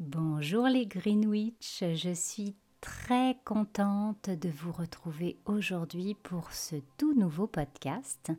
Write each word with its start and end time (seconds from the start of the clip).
Bonjour 0.00 0.68
les 0.68 0.86
Greenwich, 0.86 1.82
je 1.82 2.14
suis 2.14 2.54
très 2.80 3.36
contente 3.44 4.30
de 4.30 4.48
vous 4.48 4.70
retrouver 4.70 5.36
aujourd'hui 5.44 6.14
pour 6.14 6.52
ce 6.52 6.76
tout 6.98 7.14
nouveau 7.14 7.48
podcast. 7.48 8.30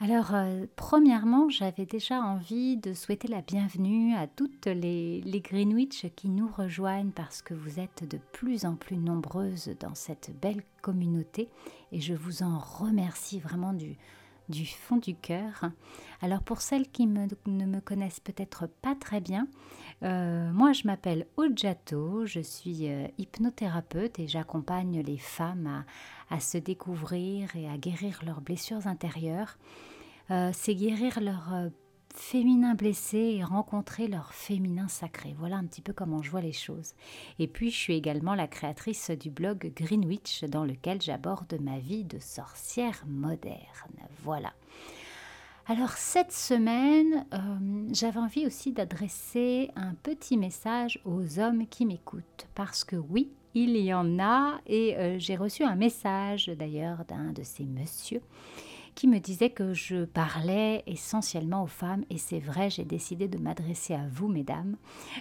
Alors, 0.00 0.34
euh, 0.34 0.66
premièrement, 0.74 1.48
j'avais 1.48 1.86
déjà 1.86 2.20
envie 2.20 2.78
de 2.78 2.94
souhaiter 2.94 3.28
la 3.28 3.42
bienvenue 3.42 4.16
à 4.16 4.26
toutes 4.26 4.66
les, 4.66 5.20
les, 5.20 5.40
Greenwich 5.40 6.06
qui 6.16 6.28
nous 6.28 6.48
rejoignent 6.48 7.12
parce 7.12 7.42
que 7.42 7.54
vous 7.54 7.78
êtes 7.78 8.02
de 8.10 8.18
plus 8.32 8.64
en 8.64 8.74
plus 8.74 8.96
nombreuses 8.96 9.70
dans 9.78 9.94
cette 9.94 10.32
belle 10.42 10.64
communauté 10.80 11.48
et 11.92 12.00
je 12.00 12.14
vous 12.14 12.42
en 12.42 12.58
remercie 12.58 13.38
vraiment 13.38 13.72
du, 13.72 13.96
du 14.48 14.66
fond 14.66 14.96
du 14.96 15.14
cœur. 15.14 15.70
Alors 16.20 16.42
pour 16.42 16.60
celles 16.60 16.88
qui 16.88 17.06
ne 17.06 17.26
me 17.46 17.80
connaissent 17.80 18.20
peut-être 18.20 18.66
pas 18.66 18.94
très 18.94 19.20
bien, 19.20 19.48
euh, 20.02 20.50
moi 20.52 20.72
je 20.72 20.86
m'appelle 20.86 21.26
Ojato, 21.36 22.26
je 22.26 22.40
suis 22.40 22.88
euh, 22.88 23.06
hypnothérapeute 23.18 24.18
et 24.18 24.26
j'accompagne 24.26 25.00
les 25.00 25.18
femmes 25.18 25.84
à, 26.30 26.40
se 26.40 26.58
découvrir 26.58 27.54
et 27.56 27.68
à 27.68 27.76
guérir 27.76 28.20
leurs 28.24 28.40
blessures 28.40 28.86
intérieures. 28.86 29.58
Euh, 30.30 30.50
c'est 30.52 30.74
guérir 30.74 31.20
leur 31.20 31.70
féminin 32.16 32.74
blessé 32.74 33.18
et 33.18 33.44
rencontrer 33.44 34.08
leur 34.08 34.32
féminin 34.32 34.88
sacré. 34.88 35.34
Voilà 35.38 35.56
un 35.56 35.64
petit 35.64 35.80
peu 35.80 35.92
comment 35.92 36.22
je 36.22 36.30
vois 36.30 36.40
les 36.40 36.52
choses. 36.52 36.94
Et 37.38 37.46
puis 37.46 37.70
je 37.70 37.76
suis 37.76 37.94
également 37.94 38.34
la 38.34 38.48
créatrice 38.48 39.10
du 39.10 39.30
blog 39.30 39.72
Greenwich 39.76 40.44
dans 40.44 40.64
lequel 40.64 41.00
j'aborde 41.00 41.58
ma 41.60 41.78
vie 41.78 42.04
de 42.04 42.18
sorcière 42.18 43.02
moderne. 43.06 43.58
Voilà. 44.22 44.52
Alors 45.66 45.92
cette 45.92 46.32
semaine, 46.32 47.24
euh, 47.32 47.88
j'avais 47.92 48.18
envie 48.18 48.46
aussi 48.46 48.72
d'adresser 48.72 49.70
un 49.76 49.94
petit 49.94 50.36
message 50.36 51.00
aux 51.04 51.38
hommes 51.38 51.66
qui 51.68 51.86
m'écoutent. 51.86 52.48
Parce 52.54 52.82
que 52.82 52.96
oui, 52.96 53.30
il 53.54 53.76
y 53.76 53.94
en 53.94 54.18
a 54.18 54.60
et 54.66 54.96
euh, 54.96 55.18
j'ai 55.18 55.36
reçu 55.36 55.62
un 55.62 55.76
message 55.76 56.46
d'ailleurs 56.48 57.04
d'un 57.06 57.32
de 57.32 57.42
ces 57.42 57.64
messieurs 57.64 58.22
qui 58.94 59.08
me 59.08 59.18
disait 59.18 59.50
que 59.50 59.74
je 59.74 60.04
parlais 60.04 60.82
essentiellement 60.86 61.62
aux 61.62 61.68
femmes. 61.68 62.04
Et 62.10 62.18
c'est 62.18 62.40
vrai, 62.40 62.70
j'ai 62.70 62.84
décidé 62.84 63.28
de 63.28 63.38
m'adresser 63.38 63.94
à 63.94 64.06
vous, 64.10 64.28
mesdames, 64.28 64.76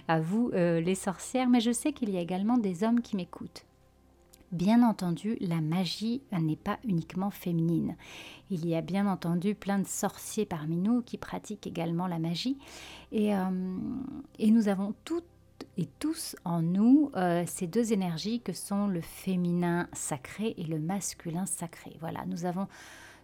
à 0.07 0.19
vous, 0.19 0.51
euh, 0.53 0.81
les 0.81 0.95
sorcières, 0.95 1.49
mais 1.49 1.61
je 1.61 1.71
sais 1.71 1.93
qu'il 1.93 2.09
y 2.09 2.17
a 2.17 2.21
également 2.21 2.57
des 2.57 2.83
hommes 2.83 3.01
qui 3.01 3.15
m'écoutent. 3.15 3.65
Bien 4.51 4.83
entendu, 4.83 5.37
la 5.39 5.61
magie 5.61 6.21
n'est 6.33 6.57
pas 6.57 6.77
uniquement 6.83 7.31
féminine. 7.31 7.95
Il 8.49 8.67
y 8.67 8.75
a 8.75 8.81
bien 8.81 9.07
entendu 9.07 9.55
plein 9.55 9.79
de 9.79 9.87
sorciers 9.87 10.45
parmi 10.45 10.75
nous 10.75 11.01
qui 11.01 11.17
pratiquent 11.17 11.67
également 11.67 12.05
la 12.05 12.19
magie. 12.19 12.57
Et, 13.13 13.33
euh, 13.33 13.45
nous 14.39 14.67
avons 14.67 14.93
toutes 15.05 15.23
et 15.77 15.87
tous 15.99 16.35
en 16.43 16.61
nous 16.61 17.11
euh, 17.15 17.43
ces 17.47 17.67
deux 17.67 17.93
énergies 17.93 18.41
que 18.41 18.51
sont 18.51 18.87
le 18.87 18.99
féminin 18.99 19.87
sacré 19.93 20.53
et 20.57 20.63
le 20.63 20.79
masculin 20.79 21.45
sacré. 21.45 21.95
Voilà, 22.01 22.25
nous 22.25 22.43
avons 22.43 22.67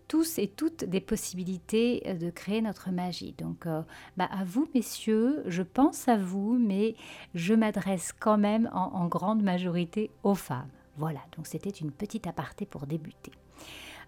tous 0.08 0.40
et 0.40 0.48
toutes 0.48 0.84
des 0.84 1.02
possibilités 1.02 2.04
euh, 2.06 2.14
de 2.14 2.30
créer 2.30 2.62
notre 2.62 2.92
magie. 2.92 3.34
Donc, 3.38 3.66
euh, 3.66 3.82
bah, 4.16 4.30
à 4.32 4.44
vous, 4.44 4.68
messieurs, 4.74 5.44
je 5.46 5.64
pense 5.64 6.08
à 6.08 6.18
vous, 6.18 6.58
mais 6.58 6.96
je 7.36 7.54
m'adresse 7.54 8.14
quand 8.18 8.38
même 8.38 8.70
en, 8.74 9.08
grande 9.08 9.44
majorité 9.44 10.12
aux 10.24 10.36
femmes. 10.36 10.70
Voilà, 10.98 11.20
donc 11.36 11.48
c'était 11.48 11.70
une 11.70 11.92
petite 11.92 12.28
aparté 12.28 12.66
pour 12.66 12.88
débuter. 12.88 13.32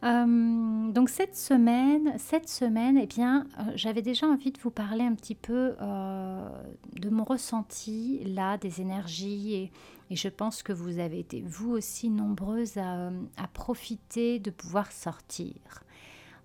Euh, 0.03 0.91
donc 0.91 1.09
cette 1.09 1.35
semaine, 1.35 2.13
cette 2.17 2.49
semaine, 2.49 2.97
eh 2.97 3.05
bien, 3.05 3.45
j'avais 3.75 4.01
déjà 4.01 4.27
envie 4.27 4.51
de 4.51 4.59
vous 4.59 4.71
parler 4.71 5.03
un 5.03 5.13
petit 5.13 5.35
peu 5.35 5.75
de 5.79 7.09
mon 7.09 7.23
ressenti 7.23 8.23
là, 8.25 8.57
des 8.57 8.81
énergies 8.81 9.55
et, 9.55 9.71
je 10.11 10.27
pense 10.27 10.63
que 10.63 10.73
vous 10.73 10.97
avez 10.97 11.19
été 11.19 11.43
vous 11.45 11.69
aussi 11.69 12.09
nombreuses 12.09 12.77
à 12.77 13.47
profiter 13.53 14.39
de 14.39 14.49
pouvoir 14.49 14.91
sortir 14.91 15.53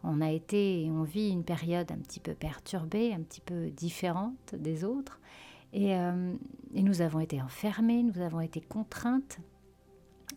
on 0.04 0.20
a 0.20 0.30
été, 0.30 0.86
on 0.90 1.02
vit 1.02 1.30
une 1.30 1.44
période 1.44 1.90
un 1.90 1.96
petit 1.96 2.20
peu 2.20 2.34
perturbée, 2.34 3.14
un 3.14 3.22
petit 3.22 3.40
peu 3.40 3.70
différente 3.70 4.54
des 4.54 4.84
autres. 4.84 5.18
Et, 5.72 5.96
euh, 5.96 6.34
nous 6.74 7.00
avons 7.00 7.20
été 7.20 7.40
enfermés, 7.40 8.02
nous 8.02 8.20
avons 8.20 8.40
été 8.40 8.60
contraintes 8.60 9.38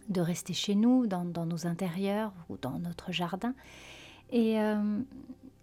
de 0.10 0.22
rester 0.22 0.54
chez 0.54 0.74
nous, 0.74 1.06
dans, 1.06 1.26
nos 1.26 1.68
intérieurs 1.68 2.34
ou 2.50 2.58
dans 2.58 2.80
notre 2.80 3.12
jardin. 3.12 3.54
Euh, 4.34 5.02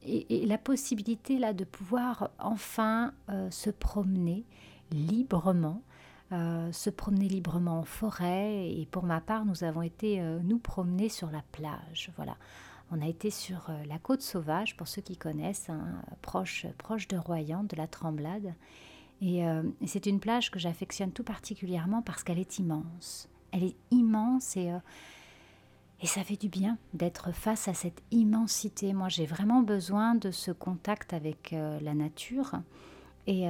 et, 0.02 0.46
la 0.46 0.58
possibilité 0.58 1.38
là 1.38 1.54
de 1.54 1.64
pouvoir 1.64 2.30
enfin 2.38 3.12
euh, 3.30 3.50
se 3.50 3.70
promener 3.70 4.44
librement, 4.92 5.82
se 6.30 6.90
promener 6.90 7.28
librement 7.28 7.78
en 7.78 7.84
forêt. 7.84 8.68
Et 8.68 8.86
pour 8.90 9.04
ma 9.04 9.20
part, 9.20 9.44
nous 9.44 9.62
avons 9.62 9.82
été 9.82 10.20
nous 10.42 10.58
promener 10.58 11.08
sur 11.08 11.30
la 11.30 11.42
plage. 11.52 12.10
Voilà. 12.16 12.36
On 12.90 13.00
a 13.00 13.06
été 13.06 13.30
sur 13.30 13.70
euh, 13.70 13.84
la 13.86 13.98
côte 13.98 14.22
sauvage, 14.22 14.76
pour 14.76 14.88
ceux 14.88 15.02
qui 15.02 15.16
connaissent, 15.16 15.70
hein, 15.70 16.02
proche, 16.22 16.66
proche 16.78 17.08
de 17.08 17.16
Royan, 17.16 17.64
de 17.64 17.76
la 17.76 17.86
Tremblade. 17.86 18.54
Euh, 19.22 19.62
et, 19.80 19.86
c'est 19.86 20.06
une 20.06 20.20
plage 20.20 20.50
que 20.50 20.58
j'affectionne 20.58 21.12
tout 21.12 21.24
particulièrement 21.24 22.02
parce 22.02 22.22
qu'elle 22.22 22.38
est 22.38 22.58
immense. 22.58 23.28
Elle 23.52 23.64
est 23.64 23.76
immense 23.90 24.56
et, 24.56 24.70
euh, 24.70 24.78
et 26.02 26.06
ça 26.06 26.22
fait 26.24 26.36
du 26.36 26.48
bien 26.48 26.76
d'être 26.92 27.32
face 27.32 27.68
à 27.68 27.74
cette 27.74 28.02
immensité. 28.10 28.92
Moi, 28.92 29.08
j'ai 29.08 29.26
vraiment 29.26 29.62
besoin 29.62 30.14
de 30.14 30.30
ce 30.30 30.50
contact 30.50 31.14
avec 31.14 31.52
la 31.52 31.94
nature. 31.94 32.56
Et, 33.26 33.46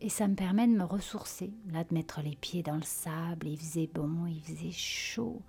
et, 0.00 0.08
ça 0.08 0.26
me 0.28 0.34
permet 0.34 0.66
de 0.66 0.72
me 0.72 0.84
ressourcer, 0.84 1.52
là, 1.70 1.84
de 1.84 1.92
mettre 1.92 2.22
les 2.22 2.36
pieds 2.36 2.62
dans 2.62 2.76
le 2.76 2.82
sable. 2.82 3.48
Il 3.48 3.58
faisait 3.58 3.90
bon, 3.92 4.26
il 4.26 4.40
faisait 4.40 4.70
chaud. 4.70 5.42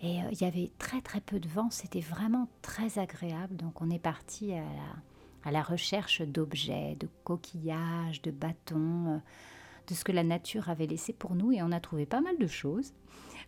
Et 0.00 0.22
euh, 0.22 0.26
il 0.30 0.40
y 0.40 0.44
avait 0.44 0.70
très 0.78 1.00
très 1.00 1.20
peu 1.20 1.40
de 1.40 1.48
vent, 1.48 1.70
c'était 1.70 2.00
vraiment 2.00 2.48
très 2.62 2.98
agréable. 2.98 3.56
Donc 3.56 3.80
on 3.80 3.90
est 3.90 3.98
parti 3.98 4.52
à 5.44 5.50
la, 5.50 5.62
recherche 5.62 6.22
d'objets, 6.22 6.96
de 7.00 7.08
coquillages, 7.24 8.22
de 8.22 8.30
bâtons, 8.30 9.14
euh, 9.14 9.18
de 9.88 9.94
ce 9.94 10.04
que 10.04 10.12
la 10.12 10.22
nature 10.22 10.68
avait 10.68 10.86
laissé 10.86 11.12
pour 11.12 11.34
nous 11.34 11.52
et 11.52 11.62
on 11.62 11.72
a 11.72 11.80
trouvé 11.80 12.06
pas 12.06 12.20
mal 12.20 12.38
de 12.38 12.46
choses. 12.46 12.92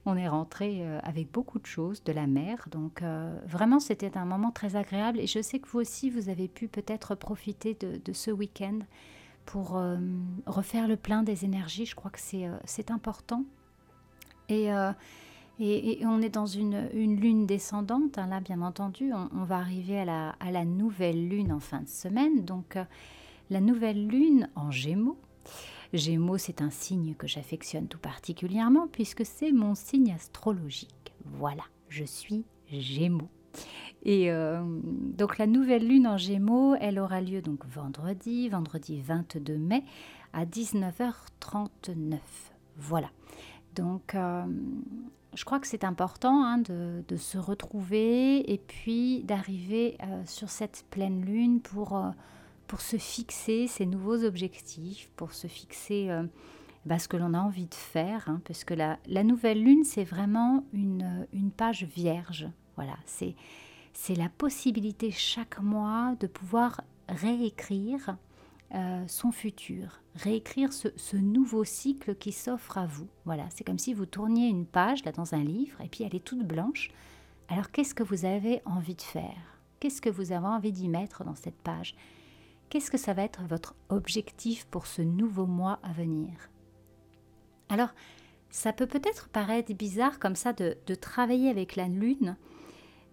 On 0.06 0.16
est 0.16 0.28
rentré 0.28 0.78
euh, 0.80 0.98
avec 1.02 1.30
beaucoup 1.30 1.58
de 1.58 1.66
choses 1.66 2.02
de 2.02 2.12
la 2.12 2.26
mer, 2.26 2.68
donc 2.70 3.02
vraiment 3.46 3.78
c'était 3.78 4.16
un 4.16 4.24
moment 4.24 4.50
très 4.50 4.74
agréable 4.74 5.20
et 5.20 5.26
je 5.26 5.42
sais 5.42 5.58
que 5.58 5.68
vous 5.68 5.80
aussi 5.80 6.10
vous 6.10 6.30
avez 6.30 6.48
pu 6.48 6.68
peut-être 6.68 7.14
profiter 7.14 7.74
de, 7.74 8.12
ce 8.12 8.30
week-end 8.30 8.78
pour 9.44 9.80
refaire 10.46 10.88
le 10.88 10.96
plein 10.96 11.22
des 11.22 11.44
énergies. 11.44 11.84
Je 11.84 11.94
crois 11.94 12.10
que 12.10 12.20
c'est 12.20 12.90
important. 12.90 13.44
Et 14.48 14.70
et, 15.60 16.00
on 16.06 16.22
est 16.22 16.30
dans 16.30 16.46
une, 16.46 16.88
lune 16.92 17.46
descendante. 17.46 18.18
Hein, 18.18 18.28
là, 18.28 18.40
bien 18.40 18.62
entendu, 18.62 19.12
on, 19.12 19.44
va 19.44 19.58
arriver 19.58 20.00
à 20.00 20.50
la, 20.50 20.64
nouvelle 20.64 21.28
lune 21.28 21.52
en 21.52 21.60
fin 21.60 21.82
de 21.82 21.88
semaine. 21.88 22.44
Donc, 22.44 22.76
euh, 22.76 22.84
la 23.50 23.60
nouvelle 23.60 24.06
lune 24.06 24.48
en 24.54 24.70
gémeaux. 24.70 25.18
Gémeaux, 25.92 26.38
c'est 26.38 26.62
un 26.62 26.70
signe 26.70 27.14
que 27.14 27.26
j'affectionne 27.26 27.88
tout 27.88 27.98
particulièrement 27.98 28.86
puisque 28.86 29.26
c'est 29.26 29.52
mon 29.52 29.74
signe 29.74 30.12
astrologique. 30.12 31.12
Voilà, 31.24 31.64
je 31.88 32.04
suis 32.04 32.44
Gémeaux. 32.70 33.28
Et 34.04 34.30
euh, 34.30 34.62
donc 34.62 35.38
la 35.38 35.48
nouvelle 35.48 35.86
lune 35.86 36.06
en 36.06 36.16
Gémeaux, 36.16 36.76
elle 36.80 37.00
aura 37.00 37.20
lieu 37.20 37.42
donc 37.42 37.66
vendredi, 37.66 38.48
vendredi 38.48 39.00
22 39.00 39.58
mai 39.58 39.82
à 40.32 40.46
19h39. 40.46 42.18
Voilà. 42.76 43.10
Donc 43.74 44.14
euh, 44.14 44.44
je 45.34 45.44
crois 45.44 45.60
que 45.60 45.66
c'est 45.66 45.84
important 45.84 46.44
hein, 46.44 46.58
de, 46.58 47.16
se 47.16 47.38
retrouver 47.38 48.52
et 48.52 48.58
puis 48.58 49.22
d'arriver 49.24 49.96
euh, 50.02 50.22
sur 50.26 50.50
cette 50.50 50.84
pleine 50.90 51.24
lune 51.24 51.60
pour, 51.60 51.96
euh, 51.96 52.10
pour 52.66 52.80
se 52.80 52.96
fixer 52.96 53.66
ces 53.66 53.86
nouveaux 53.86 54.24
objectifs, 54.24 55.10
pour 55.16 55.32
se 55.32 55.46
fixer 55.46 56.10
bah, 56.86 56.98
ce 56.98 57.08
que 57.08 57.16
l'on 57.16 57.34
a 57.34 57.40
envie 57.40 57.66
de 57.66 57.74
faire, 57.74 58.28
hein, 58.28 58.40
parce 58.44 58.64
que 58.64 58.74
la, 58.74 58.98
la, 59.06 59.22
nouvelle 59.22 59.62
lune, 59.62 59.84
c'est 59.84 60.04
vraiment 60.04 60.64
une, 60.72 61.26
une, 61.32 61.50
page 61.50 61.84
vierge. 61.84 62.48
Voilà, 62.76 62.96
c'est, 63.04 63.34
c'est 63.92 64.14
la 64.14 64.28
possibilité 64.28 65.10
chaque 65.10 65.60
mois 65.60 66.14
de 66.20 66.26
pouvoir 66.26 66.80
réécrire 67.08 68.16
euh, 68.72 69.04
son 69.08 69.32
futur, 69.32 70.00
réécrire 70.14 70.72
ce, 70.72 71.16
nouveau 71.16 71.64
cycle 71.64 72.14
qui 72.14 72.30
s'offre 72.30 72.78
à 72.78 72.86
vous. 72.86 73.08
Voilà, 73.24 73.46
c'est 73.50 73.64
comme 73.64 73.80
si 73.80 73.94
vous 73.94 74.06
tourniez 74.06 74.46
une 74.46 74.66
page 74.66 75.04
là 75.04 75.10
dans 75.10 75.34
un 75.34 75.42
livre 75.42 75.80
et 75.80 75.88
puis 75.88 76.04
elle 76.04 76.14
est 76.14 76.24
toute 76.24 76.46
blanche. 76.46 76.90
Alors 77.48 77.72
qu'est-ce 77.72 77.96
que 77.96 78.04
vous 78.04 78.24
avez 78.24 78.62
envie 78.64 78.94
de 78.94 79.02
faire? 79.02 79.58
Qu'est-ce 79.80 80.00
que 80.00 80.08
vous 80.10 80.30
avez 80.30 80.46
envie 80.46 80.70
d'y 80.70 80.88
mettre 80.88 81.24
dans 81.24 81.34
cette 81.34 81.60
page? 81.62 81.96
Qu'est-ce 82.68 82.92
que 82.92 82.98
ça 82.98 83.12
va 83.12 83.22
être 83.22 83.42
votre 83.42 83.74
objectif 83.88 84.66
pour 84.66 84.86
ce 84.86 85.02
nouveau 85.02 85.46
mois 85.46 85.80
à 85.82 85.92
venir? 85.92 86.30
Alors, 87.70 87.92
ça 88.50 88.72
peut 88.72 88.86
peut-être 88.86 89.28
paraître 89.30 89.74
bizarre 89.74 90.20
comme 90.20 90.36
ça 90.36 90.52
de, 90.52 90.76
de 90.86 90.94
travailler 90.94 91.50
avec 91.50 91.74
la 91.74 91.88
lune, 91.88 92.36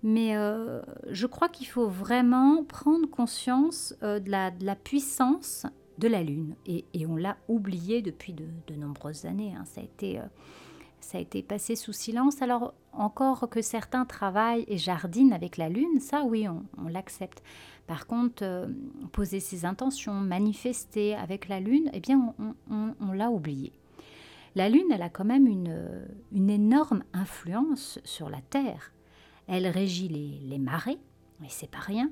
mais 0.03 0.35
euh, 0.35 0.81
je 1.09 1.25
crois 1.25 1.49
qu'il 1.49 1.67
faut 1.67 1.87
vraiment 1.87 2.63
prendre 2.63 3.09
conscience 3.09 3.95
euh, 4.03 4.19
de, 4.19 4.29
la, 4.29 4.75
puissance 4.75 5.65
de 5.97 6.07
la 6.07 6.23
Lune. 6.23 6.55
Et, 6.65 6.85
on 7.07 7.15
l'a 7.15 7.37
oublié 7.47 8.01
depuis 8.01 8.33
de, 8.33 8.75
nombreuses 8.75 9.25
années. 9.25 9.55
Hein. 9.55 9.65
Ça, 9.65 9.81
a 9.81 9.83
été, 9.83 10.19
euh, 10.19 10.23
ça 10.99 11.17
a 11.17 11.21
été 11.21 11.41
passé 11.41 11.75
sous 11.75 11.93
silence. 11.93 12.41
Alors 12.41 12.73
encore 12.93 13.49
que 13.49 13.61
certains 13.61 14.05
travaillent 14.05 14.65
et 14.67 14.77
jardinent 14.77 15.33
avec 15.33 15.57
la 15.57 15.69
Lune, 15.69 15.99
ça 15.99 16.23
oui, 16.23 16.47
on, 16.47 16.87
l'accepte. 16.87 17.41
Par 17.87 18.05
contre, 18.05 18.67
poser 19.13 19.39
ses 19.39 19.65
intentions, 19.65 20.13
manifester 20.13 21.15
avec 21.15 21.47
la 21.47 21.59
Lune, 21.59 21.89
eh 21.93 22.01
bien, 22.01 22.33
on, 22.69 23.11
l'a 23.13 23.31
oublié. 23.31 23.71
La 24.55 24.67
Lune, 24.67 24.91
elle 24.91 25.03
a 25.03 25.09
quand 25.09 25.23
même 25.23 25.47
une 25.47 26.49
énorme 26.49 27.03
influence 27.13 27.99
sur 28.03 28.29
la 28.29 28.41
Terre. 28.41 28.91
Elle 29.47 29.67
régit 29.67 30.07
les, 30.09 30.39
les 30.43 30.59
marées, 30.59 30.99
et 31.43 31.49
c'est 31.49 31.69
pas 31.69 31.79
rien. 31.79 32.11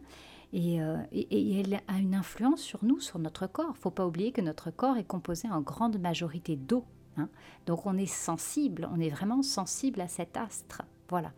Euh, 0.53 0.97
et, 1.11 1.59
elle 1.59 1.81
a 1.87 1.97
une 1.97 2.15
influence 2.15 2.61
sur 2.61 2.83
nous, 2.83 2.99
sur 2.99 3.19
notre 3.19 3.47
corps. 3.47 3.75
Faut 3.77 3.91
pas 3.91 4.05
oublier 4.05 4.31
que 4.31 4.41
notre 4.41 4.71
corps 4.71 4.97
est 4.97 5.03
composé 5.03 5.49
en 5.49 5.61
grande 5.61 5.99
majorité 5.99 6.55
d'eau. 6.55 6.85
Hein. 7.17 7.29
Donc 7.65 7.85
on 7.85 7.97
est 7.97 8.05
sensible, 8.05 8.87
on 8.93 8.99
est 8.99 9.09
vraiment 9.09 9.41
sensible 9.41 10.01
à 10.01 10.07
cet 10.07 10.37
astre. 10.37 10.81
Voilà. 11.09 11.33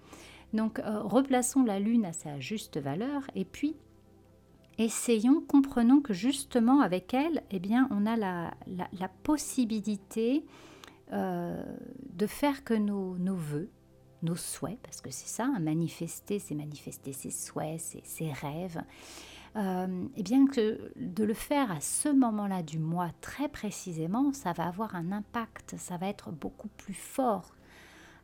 Donc 0.53 0.79
euh, 0.79 1.01
replaçons 1.01 1.63
la 1.63 1.79
Lune 1.79 2.05
à 2.05 2.13
sa 2.13 2.39
juste 2.39 2.77
valeur 2.79 3.23
et 3.35 3.45
puis 3.45 3.75
essayons, 4.77 5.41
comprenons 5.41 6.01
que 6.01 6.13
justement 6.13 6.81
avec 6.81 7.13
elle, 7.13 7.41
eh 7.49 7.59
bien, 7.59 7.87
on 7.89 8.05
a 8.05 8.15
la, 8.15 8.51
possibilité 9.23 10.45
euh, 11.11 11.63
de 12.13 12.27
faire 12.27 12.63
que 12.63 12.75
nos, 12.75 13.17
nos 13.17 13.35
voeux, 13.35 13.69
nos 14.23 14.35
souhaits, 14.35 14.79
parce 14.83 15.01
que 15.01 15.11
c'est 15.11 15.27
ça, 15.27 15.47
manifester, 15.59 16.39
c'est 16.39 16.55
manifester 16.55 17.13
ses 17.13 17.31
souhaits, 17.31 17.79
ses, 18.03 18.31
rêves, 18.31 18.81
euh, 19.55 20.05
et 20.15 20.23
bien 20.23 20.47
que 20.47 20.91
de 20.95 21.23
le 21.23 21.33
faire 21.33 21.71
à 21.71 21.79
ce 21.79 22.09
moment-là 22.09 22.63
du 22.63 22.79
mois 22.79 23.11
très 23.21 23.49
précisément, 23.49 24.33
ça 24.33 24.53
va 24.53 24.67
avoir 24.67 24.95
un 24.95 25.11
impact, 25.11 25.75
ça 25.77 25.97
va 25.97 26.07
être 26.07 26.31
beaucoup 26.31 26.69
plus 26.69 26.93
fort. 26.93 27.53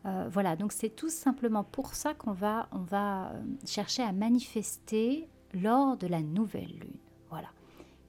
Euh, 0.06 0.28
voilà, 0.30 0.56
donc 0.56 0.74
c'est 0.74 0.90
tout 0.90 1.10
simplement 1.10 1.64
pour 1.64 1.96
ça 1.96 2.14
qu'on 2.14 2.34
va, 2.34 2.68
va 2.74 3.32
euh, 3.32 3.44
chercher 3.66 4.04
à 4.04 4.12
manifester 4.12 5.30
lors 5.54 5.98
de 5.98 6.08
la 6.08 6.22
nouvelle 6.22 6.72
lune. 6.72 6.98
Voilà. 7.30 7.48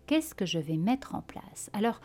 Qu'est-ce 0.06 0.34
que 0.34 0.44
je 0.44 0.58
vais 0.58 0.76
mettre 0.76 1.14
en 1.14 1.22
place? 1.22 1.70
Alors, 1.72 2.00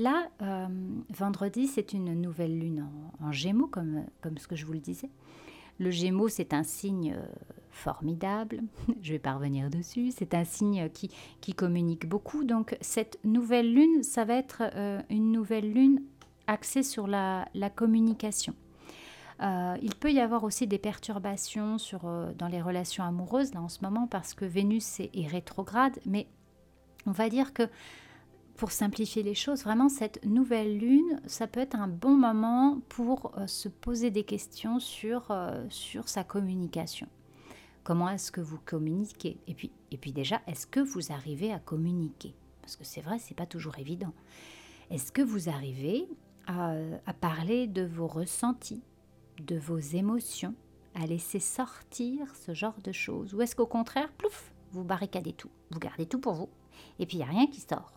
Là, 0.00 0.30
euh, 0.40 0.66
vendredi, 1.10 1.66
c'est 1.66 1.92
une 1.92 2.14
nouvelle 2.14 2.58
lune 2.58 2.88
en, 3.22 3.32
gémeaux, 3.32 3.66
comme, 3.66 4.06
ce 4.38 4.48
que 4.48 4.56
je 4.56 4.64
vous 4.64 4.72
le 4.72 4.78
disais. 4.78 5.10
Le 5.78 5.90
gémeaux, 5.90 6.28
c'est 6.28 6.54
un 6.54 6.62
signe 6.62 7.12
euh, 7.14 7.26
formidable, 7.68 8.62
je 9.02 9.12
vais 9.12 9.18
pas 9.18 9.34
revenir 9.34 9.68
dessus, 9.68 10.10
c'est 10.10 10.32
un 10.32 10.44
signe 10.44 10.88
qui, 10.88 11.52
communique 11.52 12.08
beaucoup. 12.08 12.44
Donc 12.44 12.78
cette 12.80 13.18
nouvelle 13.24 13.74
lune, 13.74 14.02
ça 14.02 14.24
va 14.24 14.36
être 14.36 14.62
euh, 14.74 15.02
une 15.10 15.32
nouvelle 15.32 15.70
lune 15.70 16.00
axée 16.46 16.82
sur 16.82 17.06
la, 17.06 17.44
communication. 17.76 18.54
il 19.42 19.94
peut 20.00 20.12
y 20.12 20.20
avoir 20.20 20.44
aussi 20.44 20.66
des 20.66 20.78
perturbations 20.78 21.76
dans 22.38 22.48
les 22.48 22.62
relations 22.62 23.04
amoureuses 23.04 23.52
là 23.52 23.60
en 23.60 23.68
ce 23.68 23.82
moment 23.82 24.06
parce 24.06 24.32
que 24.32 24.46
Vénus 24.46 24.98
est, 24.98 25.10
est 25.12 25.26
rétrograde, 25.26 25.98
mais 26.06 26.26
on 27.06 27.12
va 27.12 27.28
dire 27.28 27.52
que 27.52 27.68
pour 28.60 28.72
simplifier 28.72 29.22
les 29.22 29.34
choses, 29.34 29.64
vraiment 29.64 29.88
cette 29.88 30.22
nouvelle 30.26 30.76
lune, 30.76 31.22
ça 31.26 31.46
peut 31.46 31.60
être 31.60 31.76
un 31.76 31.88
bon 31.88 32.14
moment 32.14 32.82
pour 32.90 33.32
euh, 33.38 33.46
se 33.46 33.70
poser 33.70 34.10
des 34.10 34.22
questions 34.22 34.78
sur, 34.78 35.30
euh, 35.30 35.64
sur 35.70 36.10
sa 36.10 36.24
communication. 36.24 37.08
Comment 37.84 38.10
est-ce 38.10 38.30
que 38.30 38.42
vous 38.42 38.58
communiquez? 38.62 39.38
Et 39.46 39.54
puis, 39.54 39.72
et 39.90 39.96
puis 39.96 40.12
déjà, 40.12 40.42
est-ce 40.46 40.66
que 40.66 40.80
vous 40.80 41.10
arrivez 41.10 41.54
à 41.54 41.58
communiquer? 41.58 42.34
Parce 42.60 42.76
que 42.76 42.84
c'est 42.84 43.00
vrai, 43.00 43.18
c'est 43.18 43.34
pas 43.34 43.46
toujours 43.46 43.78
évident. 43.78 44.12
Est-ce 44.90 45.10
que 45.10 45.22
vous 45.22 45.48
arrivez 45.48 46.06
à, 46.46 46.74
à 47.06 47.14
parler 47.14 47.66
de 47.66 47.86
vos 47.86 48.08
ressentis, 48.08 48.82
de 49.38 49.56
vos 49.56 49.78
émotions, 49.78 50.54
à 50.94 51.06
laisser 51.06 51.40
sortir 51.40 52.36
ce 52.36 52.52
genre 52.52 52.76
de 52.84 52.92
choses? 52.92 53.32
Ou 53.32 53.40
est-ce 53.40 53.56
qu'au 53.56 53.64
contraire, 53.64 54.12
plouf, 54.18 54.52
vous 54.72 54.84
barricadez 54.84 55.32
tout, 55.32 55.50
vous 55.70 55.78
gardez 55.78 56.04
tout 56.04 56.20
pour 56.20 56.34
vous, 56.34 56.50
et 56.98 57.06
puis 57.06 57.16
il 57.16 57.20
n'y 57.20 57.26
a 57.26 57.32
rien 57.32 57.46
qui 57.46 57.62
sort? 57.62 57.94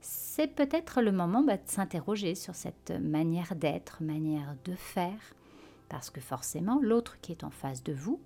C'est 0.00 0.48
peut-être 0.48 1.02
le 1.02 1.12
moment 1.12 1.42
bah, 1.42 1.56
de 1.56 1.68
s'interroger 1.68 2.34
sur 2.34 2.54
cette 2.54 2.90
manière 2.90 3.54
d'être, 3.54 4.02
manière 4.02 4.56
de 4.64 4.74
faire, 4.74 5.34
parce 5.88 6.10
que 6.10 6.20
forcément, 6.20 6.78
l'autre 6.80 7.18
qui 7.20 7.32
est 7.32 7.44
en 7.44 7.50
face 7.50 7.82
de 7.82 7.92
vous, 7.92 8.20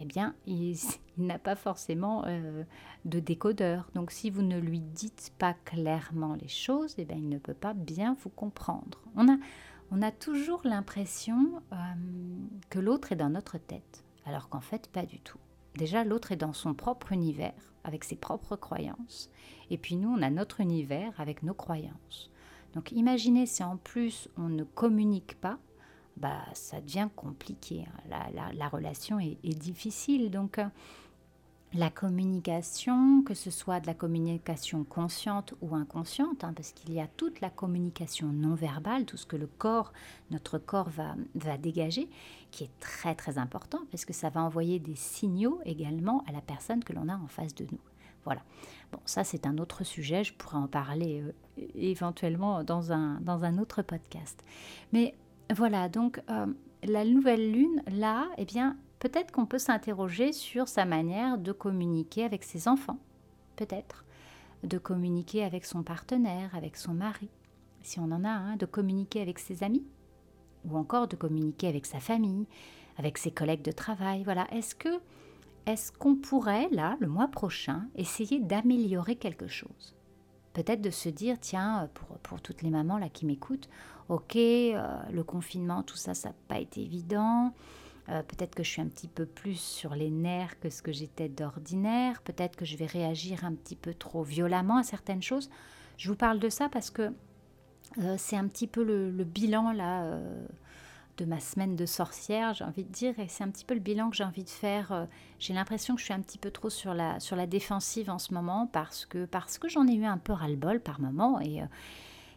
eh 0.00 0.04
bien, 0.04 0.34
il, 0.46 0.76
n'a 1.18 1.38
pas 1.38 1.56
forcément 1.56 2.24
euh, 2.26 2.64
de 3.04 3.20
décodeur. 3.20 3.88
Donc, 3.94 4.10
si 4.10 4.30
vous 4.30 4.42
ne 4.42 4.58
lui 4.58 4.80
dites 4.80 5.32
pas 5.38 5.54
clairement 5.64 6.34
les 6.34 6.48
choses, 6.48 6.94
eh 6.98 7.04
bien, 7.04 7.16
il 7.16 7.28
ne 7.28 7.38
peut 7.38 7.54
pas 7.54 7.74
bien 7.74 8.16
vous 8.22 8.30
comprendre. 8.30 9.00
On 9.16 9.28
a, 10.02 10.10
toujours 10.10 10.62
l'impression 10.64 11.62
euh, 11.72 11.76
que 12.70 12.78
l'autre 12.78 13.12
est 13.12 13.16
dans 13.16 13.28
notre 13.28 13.58
tête, 13.58 14.04
alors 14.24 14.48
qu'en 14.48 14.60
fait, 14.60 14.88
pas 14.88 15.04
du 15.04 15.20
tout. 15.20 15.38
Déjà, 15.76 16.04
l'autre 16.04 16.32
est 16.32 16.36
dans 16.36 16.52
son 16.52 16.74
propre 16.74 17.12
univers, 17.12 17.74
avec 17.84 18.04
ses 18.04 18.16
propres 18.16 18.56
croyances. 18.56 19.30
Et 19.70 19.78
puis 19.78 19.96
nous, 19.96 20.08
on 20.08 20.22
a 20.22 20.30
notre 20.30 20.60
univers 20.60 21.12
avec 21.18 21.42
nos 21.42 21.54
croyances. 21.54 22.30
Donc 22.74 22.92
imaginez 22.92 23.46
si 23.46 23.62
en 23.62 23.76
plus 23.76 24.28
on 24.36 24.48
ne 24.48 24.64
communique 24.64 25.38
pas, 25.40 25.58
bah, 26.16 26.44
ça 26.52 26.80
devient 26.80 27.08
compliqué. 27.16 27.84
Hein. 28.10 28.50
La, 28.54 28.68
relation 28.68 29.18
est, 29.18 29.36
difficile. 29.44 30.30
Donc 30.30 30.58
euh, 30.58 30.66
la 31.74 31.88
communication, 31.88 33.22
que 33.22 33.34
ce 33.34 33.50
soit 33.50 33.80
de 33.80 33.86
la 33.86 33.94
communication 33.94 34.84
consciente 34.84 35.54
ou 35.62 35.74
inconsciente, 35.74 36.44
hein, 36.44 36.52
parce 36.54 36.72
qu'il 36.72 36.92
y 36.92 37.00
a 37.00 37.06
toute 37.06 37.40
la 37.40 37.48
communication 37.48 38.28
non 38.28 38.54
verbale, 38.54 39.06
tout 39.06 39.16
ce 39.16 39.24
que 39.24 39.36
le 39.36 39.46
corps, 39.46 39.92
notre 40.30 40.58
corps 40.58 40.90
va, 40.90 41.14
dégager, 41.58 42.08
qui 42.50 42.64
est 42.64 42.80
très 42.80 43.14
très 43.14 43.38
important, 43.38 43.80
parce 43.90 44.04
que 44.04 44.12
ça 44.12 44.28
va 44.28 44.42
envoyer 44.42 44.78
des 44.80 44.96
signaux 44.96 45.60
également 45.64 46.24
à 46.28 46.32
la 46.32 46.42
personne 46.42 46.84
que 46.84 46.92
l'on 46.92 47.08
a 47.08 47.16
en 47.16 47.28
face 47.28 47.54
de 47.54 47.66
nous. 47.70 47.80
Voilà. 48.24 48.42
Bon, 48.92 49.00
ça 49.06 49.24
c'est 49.24 49.46
un 49.46 49.56
autre 49.58 49.82
sujet, 49.82 50.24
je 50.24 50.34
pourrais 50.34 50.58
en 50.58 50.68
parler 50.68 51.22
euh, 51.22 51.66
éventuellement 51.74 52.62
dans 52.62 52.92
un, 52.92 53.18
dans 53.20 53.44
un 53.44 53.58
autre 53.58 53.82
podcast. 53.82 54.44
Mais 54.92 55.14
voilà, 55.54 55.88
donc 55.88 56.20
euh, 56.30 56.46
la 56.84 57.04
nouvelle 57.04 57.50
lune, 57.50 57.82
là, 57.90 58.28
eh 58.36 58.44
bien, 58.44 58.76
peut-être 59.02 59.32
qu'on 59.32 59.46
peut, 59.46 59.58
s'interroger 59.58 60.32
sur 60.32 60.68
sa 60.68 60.84
manière 60.84 61.36
de 61.36 61.50
communiquer 61.50 62.22
avec 62.22 62.44
ses 62.44 62.68
enfants, 62.68 63.00
peut-être, 63.56 64.04
de 64.62 64.78
communiquer 64.78 65.42
avec 65.42 65.64
son 65.64 65.82
partenaire, 65.82 66.54
avec 66.54 66.76
son 66.76 66.94
mari, 66.94 67.28
si 67.80 67.98
on 67.98 68.12
en 68.12 68.22
a 68.22 68.30
un, 68.30 68.54
de 68.54 68.64
communiquer 68.64 69.20
avec 69.20 69.40
ses 69.40 69.64
amis, 69.64 69.84
ou 70.64 70.76
encore 70.76 71.08
de 71.08 71.16
communiquer 71.16 71.66
avec 71.66 71.84
sa 71.84 71.98
famille, 71.98 72.46
avec 72.96 73.18
ses 73.18 73.32
collègues 73.32 73.62
de 73.62 73.72
travail. 73.72 74.22
Voilà, 74.22 74.46
est-ce 74.52 74.76
que 74.76 75.00
est-ce 75.66 75.90
qu'on 75.90 76.14
pourrait, 76.14 76.68
là, 76.70 76.96
le 77.00 77.08
mois 77.08 77.28
prochain, 77.28 77.88
essayer 77.96 78.38
d'améliorer 78.38 79.16
quelque 79.16 79.48
chose? 79.48 79.96
Peut-être 80.52 80.80
de 80.80 80.90
se 80.90 81.08
dire, 81.08 81.38
tiens, 81.40 81.90
pour, 81.94 82.18
pour, 82.18 82.40
toutes 82.40 82.62
les 82.62 82.70
mamans 82.70 82.98
là 82.98 83.08
qui 83.08 83.26
m'écoutent, 83.26 83.68
ok, 84.08 84.36
euh, 84.36 84.78
le 85.10 85.24
confinement, 85.24 85.82
tout 85.82 85.96
ça, 85.96 86.14
ça 86.14 86.28
n'a 86.28 86.34
pas 86.46 86.60
été 86.60 86.82
évident. 86.82 87.52
Euh, 88.12 88.22
peut-être 88.22 88.54
que 88.54 88.62
je 88.62 88.68
suis 88.68 88.80
un 88.80 88.88
petit 88.88 89.08
peu 89.08 89.26
plus 89.26 89.58
sur 89.58 89.94
les 89.94 90.10
nerfs 90.10 90.60
que 90.60 90.70
ce 90.70 90.82
que 90.82 90.92
j'étais 90.92 91.28
d'ordinaire. 91.28 92.22
Peut-être 92.22 92.56
que 92.56 92.64
je 92.64 92.76
vais 92.76 92.86
réagir 92.86 93.44
un 93.44 93.54
petit 93.54 93.76
peu 93.76 93.94
trop 93.94 94.22
violemment 94.22 94.76
à 94.76 94.84
certaines 94.84 95.22
choses. 95.22 95.50
Je 95.98 96.08
vous 96.08 96.16
parle 96.16 96.38
de 96.38 96.48
ça 96.48 96.68
parce 96.68 96.90
que 96.90 97.12
euh, 97.98 98.14
c'est 98.18 98.36
un 98.36 98.46
petit 98.46 98.66
peu 98.66 98.84
le, 98.84 99.24
bilan 99.24 99.72
là 99.72 100.20
de 101.18 101.24
ma 101.24 101.40
semaine 101.40 101.76
de 101.76 101.86
sorcière, 101.86 102.54
j'ai 102.54 102.64
envie 102.64 102.84
de 102.84 102.92
dire, 102.92 103.18
et 103.18 103.28
c'est 103.28 103.44
un 103.44 103.50
petit 103.50 103.64
peu 103.64 103.74
le 103.74 103.80
bilan 103.80 104.10
que 104.10 104.16
j'ai 104.16 104.24
envie 104.24 104.44
de 104.44 104.50
faire. 104.50 104.92
Euh, 104.92 105.04
j'ai 105.38 105.52
l'impression 105.52 105.94
que 105.94 106.00
je 106.00 106.06
suis 106.06 106.14
un 106.14 106.20
petit 106.20 106.38
peu 106.38 106.50
trop 106.50 106.70
sur 106.70 106.94
la, 106.94 107.20
sur 107.20 107.36
la 107.36 107.46
défensive 107.46 108.10
en 108.10 108.18
ce 108.18 108.32
moment 108.32 108.66
parce 108.66 109.04
que, 109.04 109.24
parce 109.24 109.58
que 109.58 109.68
j'en 109.68 109.86
ai 109.86 109.94
eu 109.94 110.04
un 110.04 110.18
peu 110.18 110.32
ras-le-bol 110.32 110.80
par 110.80 111.00
moment 111.00 111.40
et, 111.40 111.62
euh, 111.62 111.66